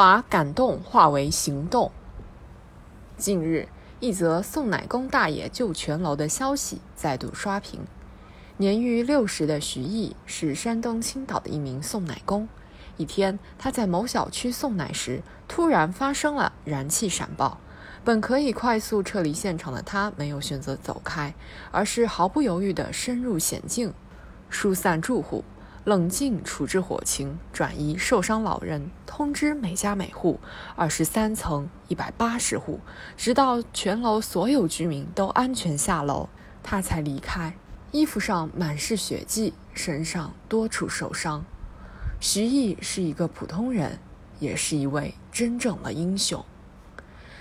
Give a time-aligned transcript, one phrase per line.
[0.00, 1.92] 把感动化为行动。
[3.18, 3.68] 近日，
[4.00, 7.80] 一则宋奶公大爷救全楼的消息再度刷屏。
[8.56, 12.48] 年逾六十的徐毅是山东青岛的一名送奶工。
[12.96, 17.58] 一天，他在某小区送奶时，突然发生了燃气闪爆。
[18.02, 21.34] 本可以快速撤离现场的他，没有选择走开，
[21.70, 23.92] 而是毫不犹豫地深入险境，
[24.48, 25.44] 疏散住户，
[25.84, 30.38] 冷静处置火情，转移受伤老人，通知每家每户，
[30.76, 32.80] 二十三层一百八十户，
[33.16, 36.28] 直到全楼所有居民都安全下楼，
[36.62, 37.54] 他才离开。
[37.92, 41.44] 衣服上满是血迹，身上多处受伤。
[42.20, 43.98] 徐毅是一个普通人，
[44.38, 46.44] 也是一位真正的英雄。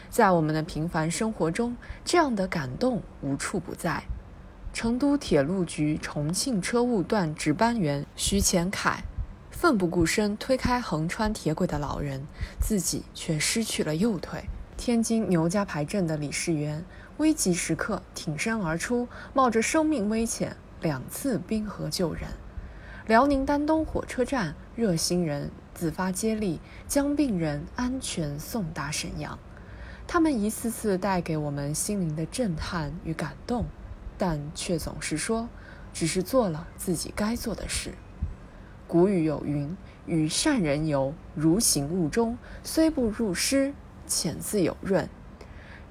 [0.09, 4.05] 在我们的平凡生活中，这样的感动无处不在。
[4.73, 9.03] 成都铁路局重庆车务段值班员徐前凯，
[9.51, 12.25] 奋不顾身推开横穿铁轨的老人，
[12.61, 14.45] 自己却失去了右腿。
[14.77, 16.85] 天津牛家牌镇的李世元。
[17.17, 22.23] 危急时刻挺身而出，冒着生命危险两次冰河救人。
[23.07, 29.37] 辽宁丹东火车站热心人自发接力，将病人安全送达沈阳。
[30.07, 33.65] 他们一次次带给我们心灵的震撼与感动，
[34.19, 35.49] 但却总是说，
[35.93, 37.93] 只是做了自己该做的事。
[38.85, 43.73] 古语有云：“与善人游，如行雾中，虽不入诗，
[44.05, 45.07] 浅自有润。”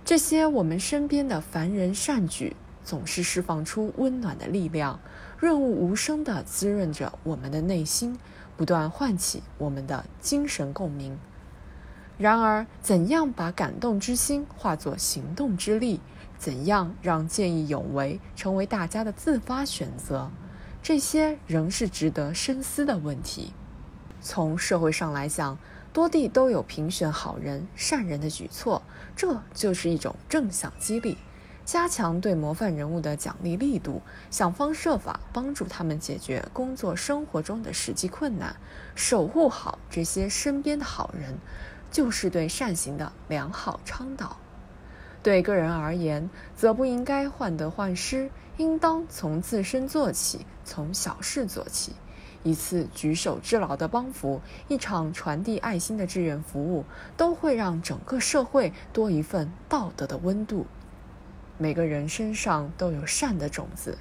[0.04, 2.54] 这些我们身边的凡人善举，
[2.84, 5.00] 总是释放出温暖的力量，
[5.38, 8.18] 润物无声地滋润着我们的内心，
[8.58, 11.18] 不断唤起我们的精神共鸣。
[12.18, 16.00] 然而，怎样把感动之心化作行动之力？
[16.38, 20.30] 怎样让见义勇为成为大家的自发选择？
[20.80, 23.52] 这些仍是值得深思的问题。
[24.20, 25.58] 从社会上来讲，
[25.92, 28.82] 多地都有评选好人、善人的举措，
[29.16, 31.18] 这就是一种正向激励，
[31.64, 34.00] 加强对模范人物的奖励力度，
[34.30, 38.56] 想方设法帮助他们解决工作生活中的实际困难，
[38.94, 41.38] 守护好这些身边的好人，
[41.90, 44.36] 就是对善行的良好倡导。
[45.22, 51.92] 对个人而言，则不应该患得患失，应当从自身做起，从小事做起。
[52.44, 56.84] 一次举手之劳的帮扶，一场传递爱心的志愿服务，
[57.16, 60.64] 都会让整个社会多一份道德的温度。
[61.58, 63.98] 每个人身上都有善的种子，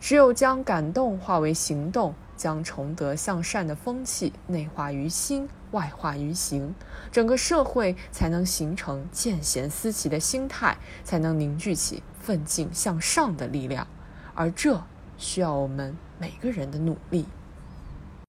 [0.00, 6.72] 只有将感动化为行动，将崇德向善的风气内化于心，外化于行，
[7.10, 13.86] 整个社会才能形成见贤思齐的心态，才能凝聚起奋进向上的力量。
[14.34, 14.82] 而这
[15.18, 17.26] 需要我们每个人的努力。